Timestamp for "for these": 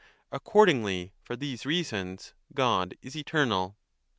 1.21-1.63